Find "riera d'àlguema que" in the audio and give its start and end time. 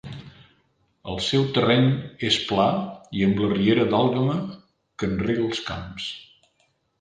3.53-5.11